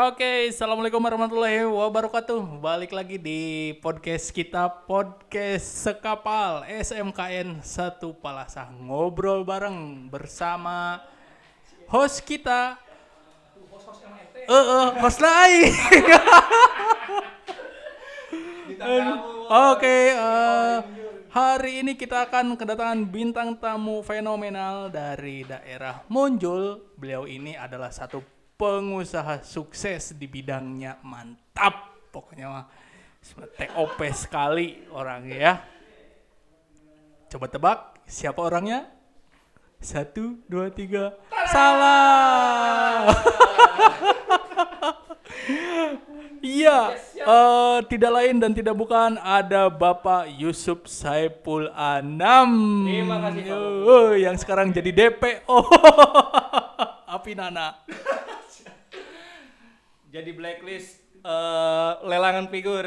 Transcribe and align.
Oke, 0.00 0.48
assalamualaikum 0.48 0.96
warahmatullahi 0.96 1.60
wabarakatuh. 1.68 2.64
Balik 2.64 2.96
lagi 2.96 3.20
di 3.20 3.76
podcast 3.84 4.32
kita, 4.32 4.64
podcast 4.88 5.60
sekapal 5.60 6.64
SMKN 6.64 7.60
satu 7.60 8.16
Palasah 8.16 8.72
ngobrol 8.80 9.44
bareng 9.44 10.08
bersama 10.08 11.04
host 11.84 12.24
kita. 12.24 12.80
Eh, 14.40 14.48
uh, 14.48 14.96
host 15.04 15.20
lain. 15.20 15.68
Oke, 19.52 20.16
eh, 20.16 20.76
hari 21.28 21.84
ini 21.84 21.92
kita 21.92 22.24
akan 22.24 22.56
kedatangan 22.56 23.04
bintang 23.04 23.52
tamu 23.60 24.00
fenomenal 24.00 24.88
dari 24.88 25.44
daerah 25.44 26.08
Monjol. 26.08 26.96
Beliau 26.96 27.28
ini 27.28 27.52
adalah 27.52 27.92
satu 27.92 28.39
pengusaha 28.60 29.40
sukses 29.40 30.12
di 30.12 30.28
bidangnya 30.28 31.00
mantap 31.00 31.96
pokoknya 32.12 32.46
mah 32.52 32.66
TOP 33.56 33.96
sekali 34.12 34.84
orangnya 34.92 35.36
ya 35.40 35.54
coba 37.32 37.48
tebak 37.48 37.78
siapa 38.04 38.36
orangnya 38.36 38.84
satu 39.80 40.36
dua 40.44 40.68
tiga 40.68 41.16
salah 41.48 43.08
Iya, 46.40 46.96
uh, 47.28 47.84
tidak 47.84 48.16
lain 48.16 48.40
dan 48.40 48.56
tidak 48.56 48.72
bukan 48.72 49.20
ada 49.20 49.68
Bapak 49.68 50.24
Yusuf 50.40 50.88
Saipul 50.88 51.68
Anam. 51.76 52.80
Terima 52.88 53.20
kasih 53.28 53.40
Pak. 53.44 53.60
Uh, 53.84 54.12
yang 54.16 54.36
sekarang 54.40 54.72
jadi 54.72 54.88
DPO. 54.88 55.58
Api 57.20 57.36
Nana. 57.36 57.84
Jadi 60.10 60.34
blacklist 60.34 60.98
eh, 61.22 61.92
lelangan 62.02 62.50
figur. 62.50 62.82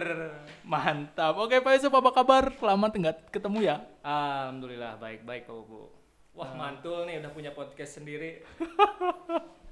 Mantap. 0.68 1.40
Oke 1.40 1.64
Pak 1.64 1.80
Yusuf 1.80 1.96
apa 1.96 2.12
kabar? 2.12 2.52
Lama 2.60 2.92
nggak 2.92 3.32
ketemu 3.32 3.64
ya? 3.64 3.76
Alhamdulillah 4.04 5.00
baik-baik 5.00 5.48
Pak 5.48 5.56
Bu. 5.64 5.88
Wah 6.36 6.52
mantul 6.52 7.08
nih 7.08 7.24
udah 7.24 7.32
punya 7.32 7.52
podcast 7.56 8.04
sendiri. 8.04 8.44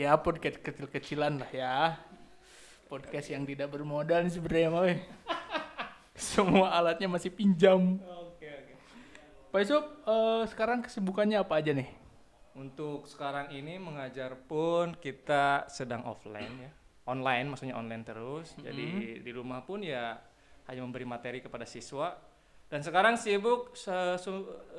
Ya 0.00 0.16
podcast 0.16 0.56
kecil-kecilan 0.56 1.36
lah 1.36 1.50
ya. 1.52 1.76
Podcast 2.88 3.28
yang 3.28 3.44
tidak 3.44 3.76
bermodal 3.76 4.24
nih 4.24 4.32
sebenarnya 4.32 4.72
Pak. 4.72 4.84
Semua 6.32 6.72
alatnya 6.72 7.12
masih 7.12 7.28
pinjam. 7.28 8.00
Oke 8.00 8.48
oke. 8.48 8.72
Pak 9.52 9.58
Yusuf, 9.60 9.84
eh, 9.84 10.42
sekarang 10.48 10.80
kesibukannya 10.80 11.44
apa 11.44 11.60
aja 11.60 11.76
nih? 11.76 12.03
Untuk 12.54 13.10
sekarang 13.10 13.50
ini 13.50 13.82
mengajar 13.82 14.38
pun 14.46 14.94
kita 14.94 15.66
sedang 15.66 16.06
offline 16.06 16.54
ya. 16.62 16.70
Online 17.10 17.50
maksudnya 17.50 17.74
online 17.74 18.06
terus. 18.06 18.54
Jadi 18.62 19.18
di 19.20 19.30
rumah 19.34 19.66
pun 19.66 19.82
ya 19.82 20.16
hanya 20.70 20.80
memberi 20.86 21.02
materi 21.02 21.42
kepada 21.42 21.66
siswa. 21.66 22.14
Dan 22.70 22.80
sekarang 22.80 23.18
sibuk 23.18 23.74
se- 23.76 24.18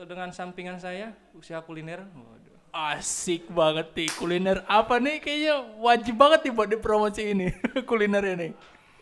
dengan 0.08 0.32
sampingan 0.32 0.80
saya 0.80 1.12
usaha 1.36 1.60
kuliner. 1.62 2.08
Waduh. 2.08 2.56
Asik 2.76 3.48
banget 3.52 3.92
nih 3.96 4.12
kuliner 4.20 4.60
apa 4.68 5.00
nih 5.00 5.24
kayaknya 5.24 5.56
wajib 5.80 6.16
banget 6.20 6.44
nih 6.44 6.54
buat 6.56 6.68
dipromosi 6.68 7.24
ini 7.32 7.48
kuliner 7.90 8.24
ini. 8.36 8.52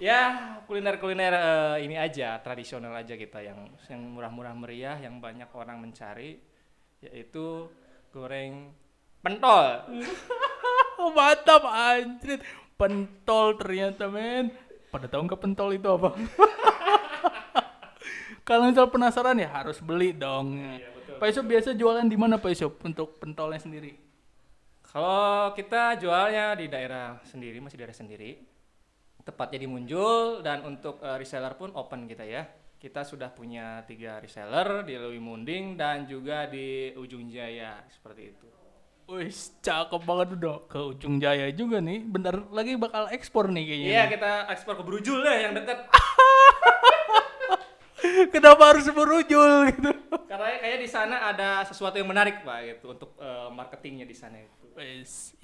Ya, 0.01 0.59
kuliner-kuliner 0.67 1.33
eh, 1.33 1.75
ini 1.87 1.95
aja, 1.95 2.35
tradisional 2.43 2.91
aja 2.91 3.15
kita 3.15 3.39
yang 3.39 3.71
yang 3.87 4.01
murah-murah 4.03 4.51
meriah 4.51 4.97
yang 4.99 5.17
banyak 5.21 5.47
orang 5.55 5.79
mencari 5.79 6.43
yaitu 6.99 7.71
goreng 8.13 8.69
pentol. 9.25 9.65
Mantap 11.17 11.65
anjrit. 11.65 12.45
Pentol 12.77 13.57
ternyata 13.57 14.05
men. 14.05 14.53
Pada 14.93 15.09
tahu 15.09 15.25
nggak 15.25 15.41
pentol 15.41 15.73
itu 15.73 15.89
apa? 15.89 16.13
Kalau 18.47 18.69
misal 18.69 18.85
penasaran 18.93 19.41
ya 19.41 19.49
harus 19.49 19.81
beli 19.81 20.13
dong. 20.13 20.61
Pak 21.17 21.25
Yusuf 21.31 21.45
biasa 21.47 21.73
jualan 21.73 22.05
di 22.05 22.17
mana 22.19 22.37
Pak 22.37 22.53
Yusuf 22.53 22.77
untuk 22.85 23.17
pentolnya 23.17 23.57
sendiri? 23.57 23.97
Kalau 24.83 25.55
kita 25.57 25.97
jualnya 25.97 26.53
di 26.53 26.69
daerah 26.69 27.17
sendiri, 27.25 27.57
masih 27.57 27.81
daerah 27.81 27.97
sendiri. 27.97 28.45
Tepatnya 29.23 29.63
di 29.63 29.67
Munjul 29.71 30.43
dan 30.43 30.67
untuk 30.67 30.99
eh, 31.01 31.17
reseller 31.17 31.55
pun 31.57 31.73
open 31.73 32.05
kita 32.05 32.27
ya. 32.27 32.45
Kita 32.83 33.07
sudah 33.07 33.31
punya 33.31 33.79
tiga 33.87 34.19
reseller 34.19 34.83
di 34.83 34.99
Lewi 34.99 35.15
Munding 35.15 35.79
dan 35.79 36.03
juga 36.03 36.51
di 36.51 36.91
Ujung 36.99 37.31
Jaya 37.31 37.79
seperti 37.87 38.35
itu. 38.35 38.47
Wih, 39.07 39.31
cakep 39.63 40.03
banget 40.03 40.35
udah 40.35 40.67
ke 40.67 40.79
ujung 40.91 41.15
jaya 41.15 41.47
juga 41.55 41.79
nih. 41.79 42.03
Bentar 42.03 42.43
lagi 42.51 42.75
bakal 42.75 43.07
ekspor 43.07 43.47
nih 43.51 43.63
kayaknya. 43.63 43.87
Iya, 43.87 44.03
kita 44.11 44.31
ekspor 44.51 44.75
ke 44.79 44.83
Brujul 44.83 45.23
lah 45.23 45.35
yang 45.47 45.55
dekat. 45.55 45.79
Kenapa 48.35 48.75
harus 48.75 48.87
berujul 48.91 49.71
gitu? 49.71 49.91
Karena 50.33 50.49
kayaknya 50.57 50.79
di 50.81 50.89
sana 50.89 51.15
ada 51.29 51.61
sesuatu 51.61 51.93
yang 52.01 52.09
menarik 52.09 52.41
Pak 52.41 52.59
gitu 52.65 52.97
untuk 52.97 53.13
eh, 53.21 53.53
marketingnya 53.53 54.09
di 54.09 54.17
sana 54.17 54.41
itu. 54.41 54.65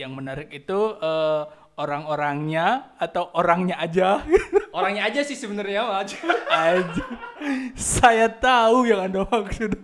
Yang 0.01 0.11
menarik 0.17 0.49
itu 0.49 0.79
eh, 0.97 1.43
orang-orangnya 1.77 2.97
atau 2.97 3.29
orangnya 3.37 3.77
aja. 3.77 4.25
Orangnya 4.69 5.09
aja 5.09 5.25
sih 5.25 5.33
sebenarnya 5.33 5.81
Pak. 5.85 6.13
aja. 6.49 7.05
Saya 7.73 8.29
tahu 8.29 8.85
yang 8.85 9.05
Anda 9.09 9.25
maksud. 9.25 9.77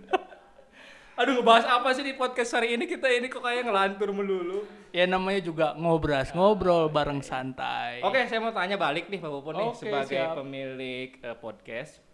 Aduh 1.16 1.42
ngebahas 1.42 1.66
apa 1.66 1.90
sih 1.90 2.06
di 2.06 2.14
podcast 2.14 2.54
hari 2.54 2.78
ini 2.78 2.86
kita 2.86 3.10
ini 3.10 3.26
kok 3.26 3.42
kayak 3.42 3.66
ngelantur 3.66 4.14
melulu. 4.14 4.62
ya 4.94 5.08
namanya 5.10 5.42
juga 5.42 5.66
ngobras, 5.74 6.30
ngobrol 6.36 6.86
bareng 6.92 7.18
santai. 7.24 7.98
Oke, 8.04 8.30
saya 8.30 8.38
mau 8.38 8.54
tanya 8.54 8.78
balik 8.78 9.10
nih 9.10 9.18
Pak 9.18 9.30
Pupun 9.32 9.54
nih 9.58 9.68
Oke, 9.70 9.78
sebagai 9.80 10.22
siap. 10.22 10.38
pemilik 10.38 11.10
eh, 11.18 11.36
podcast. 11.36 12.05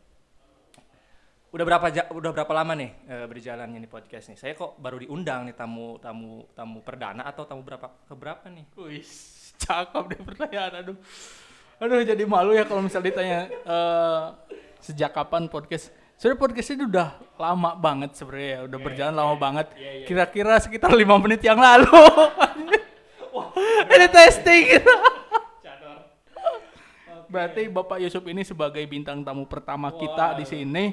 Udah 1.52 1.68
berapa 1.68 1.86
ja- 1.92 2.08
udah 2.08 2.32
berapa 2.32 2.52
lama 2.56 2.72
nih 2.72 2.90
eh, 3.04 3.26
berjalannya 3.28 3.84
nih 3.84 3.90
podcast 3.92 4.32
nih? 4.32 4.38
Saya 4.40 4.52
kok 4.56 4.80
baru 4.80 5.04
diundang 5.04 5.44
nih 5.44 5.52
tamu 5.52 6.00
tamu 6.00 6.48
tamu 6.56 6.80
perdana 6.80 7.28
atau 7.28 7.44
tamu 7.44 7.60
berapa 7.60 7.92
keberapa 8.08 8.48
nih? 8.48 8.64
Wih, 8.72 9.04
cakep 9.60 10.04
deh 10.16 10.20
pertanyaan. 10.24 10.72
Aduh, 10.80 10.96
aduh 11.76 12.00
jadi 12.08 12.24
malu 12.24 12.56
ya 12.56 12.64
kalau 12.64 12.80
misal 12.80 13.04
ditanya 13.04 13.52
eh, 13.52 14.24
sejak 14.80 15.12
kapan 15.12 15.44
podcast. 15.52 15.92
Sebenarnya 16.16 16.40
podcast 16.40 16.68
ini 16.72 16.84
udah 16.88 17.08
lama 17.36 17.70
banget 17.76 18.10
sebenarnya 18.16 18.48
ya, 18.48 18.60
udah 18.70 18.78
berjalan 18.78 19.12
lama 19.12 19.34
banget. 19.36 19.66
Kira-kira 20.08 20.56
sekitar 20.56 20.88
lima 20.94 21.20
menit 21.20 21.44
yang 21.44 21.60
lalu. 21.60 21.84
ini 23.92 24.06
testing. 24.08 24.64
Berarti 27.26 27.66
Bapak 27.66 27.98
Yusuf 27.98 28.22
ini 28.28 28.46
sebagai 28.46 28.84
bintang 28.86 29.26
tamu 29.26 29.44
pertama 29.44 29.90
kita 29.90 30.38
di 30.38 30.46
sini. 30.46 30.84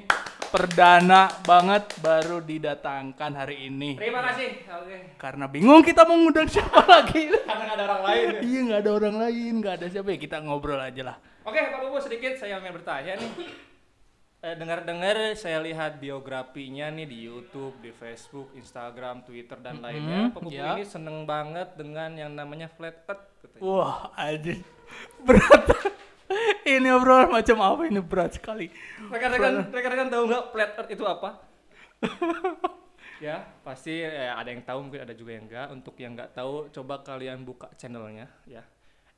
Perdana 0.49 1.29
banget 1.45 1.93
baru 2.01 2.41
didatangkan 2.41 3.31
hari 3.37 3.69
ini. 3.69 4.01
Terima 4.01 4.25
kasih. 4.25 4.65
Oke. 4.65 5.13
Karena 5.15 5.45
bingung 5.45 5.85
kita 5.85 6.09
mau 6.09 6.17
ngundang 6.17 6.49
siapa 6.49 6.81
lagi. 6.97 7.29
Karena 7.29 7.63
nggak 7.69 7.77
ada 7.77 7.85
orang 7.85 8.01
lain. 8.01 8.25
ya. 8.25 8.39
iya 8.41 8.59
nggak 8.65 8.79
ada 8.81 8.91
orang 8.91 9.15
lain, 9.21 9.53
nggak 9.61 9.73
ada 9.77 9.85
siapa 9.87 10.09
ya 10.09 10.17
kita 10.17 10.37
ngobrol 10.41 10.81
aja 10.81 11.01
lah. 11.05 11.17
Oke, 11.45 11.61
Pak 11.61 11.79
Pupu 11.79 11.97
sedikit 12.01 12.33
saya 12.33 12.57
mau 12.57 12.73
bertanya 12.73 13.13
nih. 13.21 13.31
Eh, 14.39 14.55
dengar-dengar 14.55 15.35
saya 15.35 15.59
lihat 15.59 15.99
biografinya 15.99 16.89
nih 16.89 17.05
di 17.05 17.27
YouTube, 17.27 17.77
di 17.83 17.91
Facebook, 17.91 18.49
Instagram, 18.55 19.21
Twitter 19.21 19.59
dan 19.59 19.85
lainnya. 19.85 20.33
Pak 20.33 20.41
Pupu 20.41 20.55
ya. 20.55 20.73
ini 20.73 20.81
seneng 20.81 21.29
banget 21.29 21.77
dengan 21.77 22.09
yang 22.15 22.33
namanya 22.33 22.65
flat 22.67 23.05
earth. 23.05 23.27
katanya. 23.37 23.61
Wah, 23.61 24.09
aja 24.17 24.57
berat. 25.29 25.65
Ini 26.77 26.93
obrolan 26.93 27.33
macam 27.33 27.57
apa 27.65 27.81
ini 27.89 28.01
berat 28.03 28.37
sekali. 28.37 28.69
Rekan-rekan 29.09 29.73
rekan-rekan 29.73 30.07
tahu 30.13 30.23
nggak 30.29 30.43
flat 30.53 30.71
earth 30.77 30.91
itu 30.93 31.03
apa? 31.09 31.29
ya, 33.25 33.43
pasti 33.65 34.05
ya, 34.05 34.37
ada 34.37 34.49
yang 34.53 34.61
tahu 34.61 34.79
mungkin 34.85 35.01
ada 35.03 35.13
juga 35.17 35.31
yang 35.33 35.49
enggak. 35.49 35.67
Untuk 35.73 35.95
yang 35.97 36.13
nggak 36.13 36.31
tahu, 36.37 36.69
coba 36.69 37.01
kalian 37.01 37.41
buka 37.41 37.67
channelnya 37.75 38.29
ya. 38.45 38.63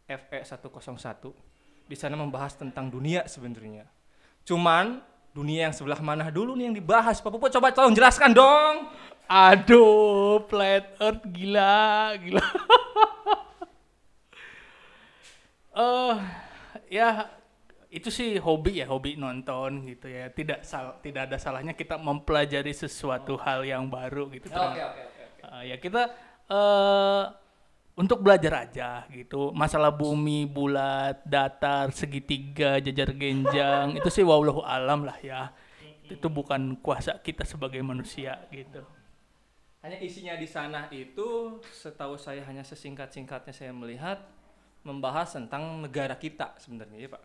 FE101. 0.08 1.24
Di 1.88 1.96
sana 2.00 2.16
membahas 2.16 2.56
tentang 2.56 2.88
dunia 2.88 3.28
sebenarnya. 3.28 3.88
Cuman 4.48 5.04
dunia 5.32 5.70
yang 5.70 5.76
sebelah 5.76 6.00
mana 6.00 6.28
dulu 6.32 6.56
nih 6.56 6.72
yang 6.72 6.76
dibahas? 6.76 7.20
Pak 7.20 7.32
Pupu 7.32 7.48
coba 7.48 7.72
tolong 7.72 7.96
jelaskan 7.96 8.32
dong. 8.36 8.88
Aduh, 9.32 10.44
flat 10.52 10.96
earth 11.00 11.24
gila, 11.32 12.16
gila. 12.20 12.44
Eh, 15.72 16.16
ya 16.92 17.32
itu 17.92 18.08
sih 18.08 18.40
hobi 18.40 18.80
ya, 18.80 18.88
hobi 18.88 19.20
nonton 19.20 19.84
gitu 19.84 20.08
ya. 20.08 20.32
Tidak 20.32 20.64
sal 20.64 21.04
tidak 21.04 21.28
ada 21.28 21.36
salahnya 21.36 21.76
kita 21.76 22.00
mempelajari 22.00 22.72
sesuatu 22.72 23.36
hal 23.44 23.68
yang 23.68 23.92
baru 23.92 24.32
gitu. 24.32 24.48
oke 24.48 24.80
oke. 24.80 25.04
Eh, 25.44 25.76
ya 25.76 25.76
kita 25.76 26.08
eh 26.48 27.24
untuk 28.00 28.24
belajar 28.24 28.64
aja 28.64 29.04
gitu. 29.12 29.52
Masalah 29.52 29.92
bumi, 29.92 30.48
bulat, 30.48 31.20
datar, 31.28 31.92
segitiga, 31.92 32.80
jajar 32.80 33.12
genjang 33.12 33.94
itu 34.00 34.08
sih 34.08 34.24
wallahu 34.24 34.64
alam 34.64 35.04
lah 35.04 35.20
ya. 35.20 35.52
Itu 36.08 36.32
bukan 36.32 36.80
kuasa 36.80 37.20
kita 37.20 37.44
sebagai 37.44 37.84
manusia 37.84 38.40
gitu. 38.56 38.80
Hanya 39.84 40.00
isinya 40.00 40.40
di 40.40 40.48
sana 40.48 40.88
itu 40.94 41.60
setahu 41.76 42.16
saya 42.16 42.46
hanya 42.48 42.64
sesingkat-singkatnya 42.64 43.52
saya 43.52 43.74
melihat 43.76 44.24
membahas 44.86 45.36
tentang 45.36 45.82
negara 45.84 46.16
kita 46.16 46.56
sebenarnya 46.62 46.98
ya 47.06 47.10
Pak. 47.12 47.24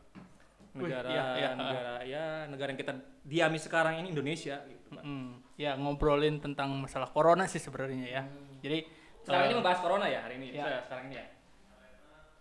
Wih, 0.76 0.92
Negara 0.92 1.08
iya, 1.08 1.24
iya, 1.40 1.48
negara 1.56 1.94
ya 2.04 2.24
negara 2.52 2.68
yang 2.76 2.80
kita 2.80 2.92
diami 3.24 3.58
sekarang 3.58 3.94
ini 4.04 4.12
Indonesia 4.12 4.60
gitu 4.68 4.86
Pak. 4.92 5.02
Mm, 5.02 5.30
ya 5.56 5.72
ngobrolin 5.80 6.36
tentang 6.36 6.68
masalah 6.76 7.08
corona 7.08 7.48
sih 7.48 7.56
sebenarnya 7.56 8.06
ya. 8.06 8.22
Jadi 8.60 8.84
Sekarang 9.24 9.42
eh, 9.42 9.48
ini 9.50 9.54
membahas 9.58 9.80
corona 9.80 10.06
ya 10.06 10.20
hari 10.22 10.34
ini. 10.36 10.46
Ya. 10.52 10.62
Saya 10.68 10.80
sekarang 10.84 11.04
ini 11.08 11.16
ya. 11.16 11.26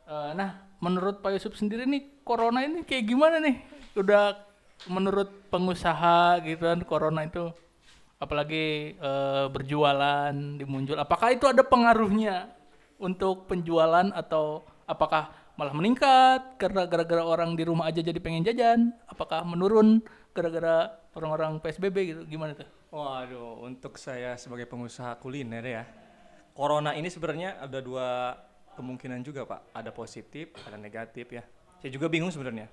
eh, 0.05 0.31
nah 0.35 0.49
menurut 0.83 1.23
Pak 1.23 1.31
Yusuf 1.33 1.55
sendiri 1.55 1.87
nih 1.87 2.21
corona 2.27 2.59
ini 2.61 2.83
kayak 2.83 3.07
gimana 3.07 3.39
nih? 3.39 3.55
Udah 3.95 4.35
menurut 4.91 5.31
pengusaha 5.47 6.43
gitu 6.43 6.67
kan 6.67 6.83
corona 6.83 7.23
itu 7.23 7.49
apalagi 8.19 8.95
eh, 8.99 9.45
berjualan 9.47 10.31
di 10.31 10.65
Muncul 10.67 10.99
apakah 10.99 11.31
itu 11.31 11.47
ada 11.47 11.63
pengaruhnya 11.63 12.51
untuk 12.99 13.47
penjualan 13.47 14.07
atau 14.15 14.63
apakah 14.87 15.31
malah 15.55 15.71
meningkat 15.71 16.59
karena 16.59 16.83
gara-gara 16.83 17.23
orang 17.23 17.55
di 17.55 17.63
rumah 17.63 17.87
aja 17.87 18.03
jadi 18.03 18.19
pengen 18.19 18.43
jajan. 18.43 18.91
Apakah 19.07 19.47
menurun 19.47 20.03
gara-gara 20.35 20.91
orang-orang 21.15 21.63
PSBB 21.63 21.97
gitu? 22.11 22.21
Gimana 22.27 22.55
tuh? 22.55 22.67
Waduh, 22.91 23.63
untuk 23.63 23.95
saya 23.95 24.35
sebagai 24.35 24.67
pengusaha 24.67 25.19
kuliner 25.19 25.63
ya, 25.63 25.83
corona 26.55 26.95
ini 26.95 27.07
sebenarnya 27.11 27.59
ada 27.59 27.79
dua 27.79 28.35
kemungkinan 28.75 29.23
juga 29.23 29.47
pak, 29.47 29.71
ada 29.71 29.91
positif, 29.91 30.51
ada 30.67 30.75
negatif 30.75 31.27
ya. 31.31 31.43
Saya 31.79 31.91
juga 31.91 32.11
bingung 32.11 32.31
sebenarnya. 32.31 32.67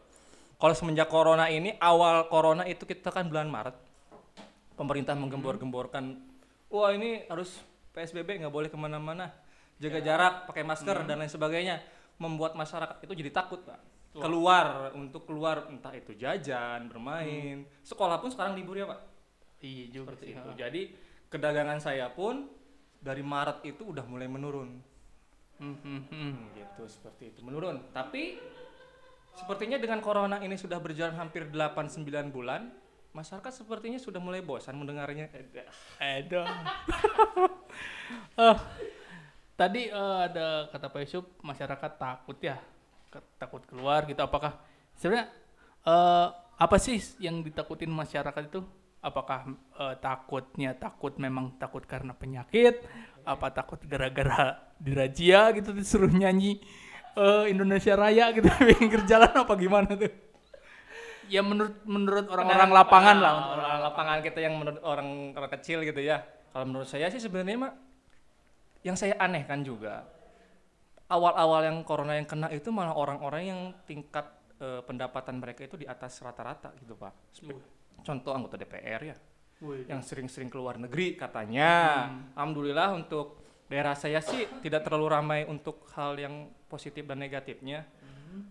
Kalau 0.58 0.74
semenjak 0.78 1.10
corona 1.10 1.50
ini, 1.50 1.74
awal 1.82 2.30
corona 2.30 2.62
itu 2.70 2.86
kita 2.86 3.10
kan 3.10 3.26
bulan 3.26 3.50
Maret, 3.50 3.74
pemerintah 4.78 5.18
menggembor-gemborkan, 5.18 6.22
wah 6.70 6.90
ini 6.94 7.26
harus 7.26 7.58
PSBB 7.90 8.46
nggak 8.46 8.54
boleh 8.54 8.70
ke 8.70 8.78
mana-mana, 8.78 9.34
jaga 9.82 9.98
jarak, 9.98 10.34
pakai 10.46 10.62
masker 10.62 11.02
dan 11.02 11.18
lain 11.18 11.30
sebagainya, 11.30 11.82
membuat 12.18 12.56
masyarakat 12.58 13.04
itu 13.04 13.12
jadi 13.12 13.30
takut 13.32 13.62
pak. 13.64 13.80
Keluar 14.12 14.92
untuk 14.92 15.24
keluar 15.24 15.72
entah 15.72 15.96
itu 15.96 16.12
jajan, 16.12 16.92
bermain, 16.92 17.64
sekolah 17.80 18.20
pun 18.20 18.28
sekarang 18.28 18.52
libur 18.52 18.76
ya 18.76 18.84
pak 18.84 19.12
iya 19.62 19.86
juga 19.88 20.12
seperti 20.12 20.24
itu. 20.34 20.50
Jadi 20.58 20.82
kedagangan 21.30 21.78
saya 21.78 22.10
pun 22.10 22.50
dari 22.98 23.22
Maret 23.22 23.64
itu 23.64 23.88
udah 23.88 24.04
mulai 24.04 24.28
menurun. 24.28 24.82
Hmm, 25.62 25.78
hmm, 25.78 26.02
hmm. 26.10 26.10
Hmm, 26.10 26.38
gitu 26.58 26.82
seperti 26.90 27.30
itu 27.32 27.40
menurun. 27.46 27.78
Tapi 27.94 28.36
sepertinya 29.38 29.78
dengan 29.78 30.02
corona 30.02 30.42
ini 30.42 30.58
sudah 30.58 30.82
berjalan 30.82 31.14
hampir 31.14 31.46
8 31.48 31.88
9 31.88 32.34
bulan, 32.34 32.68
masyarakat 33.14 33.52
sepertinya 33.54 33.96
sudah 34.02 34.18
mulai 34.18 34.42
bosan 34.42 34.74
mendengarnya. 34.76 35.30
Aduh. 36.02 36.46
Eh, 38.36 38.56
tadi 39.62 39.86
eh, 39.86 40.18
ada 40.26 40.66
kata 40.74 40.90
Pak 40.90 41.00
Yusuf 41.06 41.24
masyarakat 41.46 41.90
takut 41.94 42.38
ya, 42.42 42.58
takut 43.38 43.62
keluar 43.70 44.02
gitu. 44.10 44.18
Apakah 44.18 44.58
sebenarnya 44.98 45.30
eh, 45.86 46.26
apa 46.58 46.76
sih 46.82 46.98
yang 47.22 47.46
ditakutin 47.46 47.90
masyarakat 47.94 48.42
itu? 48.50 48.66
Apakah 49.02 49.54
eh, 49.54 49.94
takutnya 50.02 50.74
takut 50.74 51.14
memang 51.22 51.54
takut 51.62 51.86
karena 51.86 52.10
penyakit? 52.10 52.82
Apa 53.22 53.54
takut 53.54 53.78
gara-gara 53.86 54.58
dirazia 54.82 55.54
gitu 55.54 55.70
disuruh 55.70 56.10
nyanyi 56.10 56.58
eh, 57.14 57.44
Indonesia 57.54 57.94
Raya 57.94 58.34
gitu 58.34 58.50
pinggir 58.82 59.06
jalan 59.06 59.30
apa 59.30 59.54
gimana 59.54 59.94
tuh? 59.94 60.10
Ya 61.30 61.40
menurut 61.40 61.78
menurut 61.86 62.26
orang-orang 62.28 62.70
lapangan 62.74 63.16
lah. 63.22 63.30
ah, 63.30 63.38
untuk 63.38 63.52
orang 63.62 63.80
lapangan 63.86 64.18
kita 64.26 64.38
yang 64.42 64.54
menurut 64.58 64.82
orang 64.82 65.08
orang 65.38 65.50
kecil 65.54 65.86
gitu 65.86 66.02
ya. 66.02 66.26
Kalau 66.50 66.66
menurut 66.68 66.90
saya 66.90 67.08
sih 67.08 67.22
sebenarnya 67.22 67.56
mak 67.56 67.91
yang 68.82 68.98
saya 68.98 69.14
anehkan 69.18 69.62
juga 69.62 70.06
awal-awal 71.06 71.68
yang 71.68 71.78
corona 71.84 72.16
yang 72.16 72.26
kena 72.26 72.48
itu 72.48 72.72
malah 72.72 72.96
orang-orang 72.96 73.42
yang 73.44 73.60
tingkat 73.84 74.26
eh, 74.58 74.80
pendapatan 74.82 75.38
mereka 75.38 75.68
itu 75.68 75.76
di 75.76 75.86
atas 75.86 76.16
rata-rata 76.24 76.72
gitu 76.80 76.96
pak. 76.96 77.12
Spe- 77.36 77.80
Contoh 78.02 78.34
anggota 78.34 78.58
DPR 78.58 79.14
ya, 79.14 79.16
Wih. 79.62 79.86
yang 79.86 80.02
sering-sering 80.02 80.50
keluar 80.50 80.74
negeri 80.74 81.14
katanya. 81.14 81.70
Alhamdulillah 82.34 82.98
untuk 82.98 83.38
daerah 83.70 83.94
saya 83.94 84.18
sih 84.18 84.42
tidak 84.58 84.82
terlalu 84.82 85.06
ramai 85.06 85.40
untuk 85.46 85.86
hal 85.94 86.18
yang 86.18 86.50
positif 86.66 87.06
dan 87.06 87.22
negatifnya. 87.22 87.86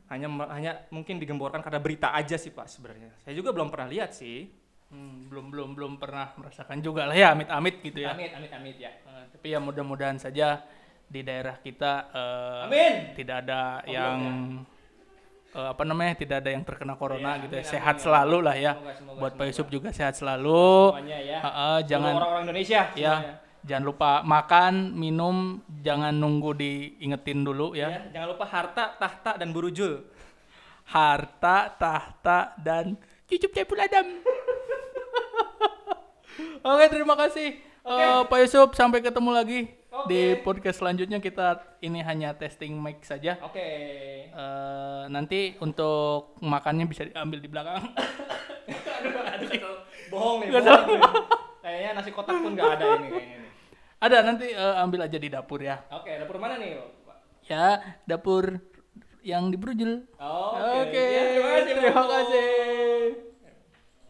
Hanya 0.08 0.30
hanya 0.56 0.72
mungkin 0.94 1.20
digemborkan 1.20 1.60
karena 1.60 1.82
berita 1.84 2.16
aja 2.16 2.40
sih 2.40 2.54
pak 2.54 2.70
sebenarnya. 2.72 3.12
Saya 3.20 3.36
juga 3.36 3.52
belum 3.52 3.68
pernah 3.68 3.92
lihat 3.92 4.16
sih. 4.16 4.48
Hmm, 4.92 5.32
belum 5.32 5.46
belum 5.50 5.70
belum 5.72 5.92
pernah 5.96 6.36
merasakan 6.36 6.84
juga 6.84 7.08
lah 7.08 7.16
ya 7.16 7.32
amit-amit 7.32 7.80
gitu 7.80 8.04
ya. 8.04 8.12
Amit 8.12 8.36
amit 8.36 8.52
amit 8.52 8.76
ya. 8.76 8.92
Eh, 8.92 9.24
tapi 9.32 9.48
ya 9.50 9.58
mudah-mudahan 9.58 10.20
saja 10.20 10.60
di 11.08 11.24
daerah 11.24 11.56
kita 11.58 12.12
eh, 12.12 12.62
Amin. 12.68 12.94
tidak 13.16 13.48
ada 13.48 13.80
Oh, 13.80 13.88
yang 13.88 14.18
eh, 15.52 15.68
apa 15.72 15.84
namanya 15.84 16.14
tidak 16.18 16.44
ada 16.44 16.52
yang 16.52 16.64
terkena 16.64 16.94
corona 16.94 17.36
Iya, 17.36 17.42
gitu 17.42 17.54
ya. 17.56 17.64
amin, 17.64 17.72
Sehat 17.72 17.96
amin, 17.96 18.04
selalu 18.04 18.38
lah 18.44 18.56
ya. 18.56 18.72
Semoga, 18.76 18.94
semoga, 19.00 19.20
Buat 19.20 19.34
Pak. 19.34 19.46
Yusuf 19.48 19.68
juga 19.70 19.90
sehat 19.92 20.14
selalu. 20.14 20.68
Semuanya 20.92 21.20
ya. 21.22 21.40
Heeh, 21.40 21.56
Seluruh 21.72 21.88
jangan 21.88 22.14
orang-orang 22.14 22.44
Indonesia. 22.46 22.82
ya 22.92 23.14
semuanya. 23.16 23.34
jangan 23.62 23.84
lupa 23.86 24.12
makan, 24.26 24.74
minum, 24.94 25.36
jangan 25.80 26.12
nunggu 26.12 26.52
diingetin 26.54 27.40
dulu 27.42 27.80
ya. 27.80 27.88
Ya, 27.88 28.00
Jangan 28.12 28.28
lupa 28.28 28.44
harta, 28.44 28.84
tahta 28.98 29.32
dan 29.40 29.56
burujul. 29.56 30.04
Harta, 30.84 31.72
tahta 31.72 32.60
dan 32.60 33.00
cucup 33.24 33.52
Saiful 33.54 33.80
Adam. 33.80 34.08
Oke, 36.62 36.86
terima 36.88 37.16
kasih 37.18 37.58
eh, 37.62 38.22
Pak 38.26 38.40
Yusuf. 38.46 38.70
Sampai 38.74 39.02
ketemu 39.02 39.32
lagi 39.34 39.60
di 40.08 40.22
Oke. 40.38 40.44
podcast 40.46 40.80
selanjutnya. 40.80 41.20
Kita 41.20 41.78
ini 41.84 42.00
hanya 42.02 42.32
testing 42.34 42.78
mic 42.78 43.04
saja. 43.04 43.36
Oke. 43.44 43.68
Eh, 44.32 45.02
nanti 45.10 45.58
untuk 45.60 46.38
makannya 46.40 46.86
bisa 46.88 47.04
diambil 47.04 47.40
di 47.42 47.50
belakang. 47.50 47.84
aduh, 49.02 49.12
aduh, 49.12 49.50
aduh. 49.52 49.76
bohong 50.08 50.38
nih, 50.46 50.50
bohong 50.56 50.86
nih. 50.88 51.02
Kayaknya 51.62 51.90
nasi 51.94 52.10
kotak 52.10 52.36
pun 52.38 52.52
nggak 52.58 52.72
ada 52.80 52.86
ini 52.98 53.08
kayaknya 53.10 53.38
nih. 53.38 53.50
Ada 54.02 54.18
nanti 54.26 54.48
eh, 54.50 54.76
ambil 54.82 55.00
aja 55.06 55.18
di 55.22 55.30
dapur 55.30 55.60
ya. 55.62 55.78
Oke, 55.94 56.10
dapur 56.18 56.42
mana 56.42 56.58
nih? 56.58 56.80
Pak? 57.06 57.18
Ya, 57.46 57.66
dapur 58.10 58.58
yang 59.22 59.54
di 59.54 59.58
Brujul. 59.62 60.10
Oh, 60.18 60.58
Oke, 60.82 60.98
Ya, 60.98 61.22
terima 61.38 61.50
kasih. 61.54 61.74
terima 61.78 62.06
kasih. 62.10 62.61